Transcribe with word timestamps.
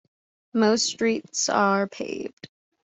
Most 0.55 0.85
streets 0.87 1.47
are 1.47 1.85
paved. 1.87 2.49